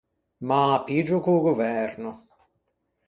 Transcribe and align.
M’â 0.47 0.63
piggio 0.87 1.17
co-o 1.25 1.41
governo. 1.49 2.11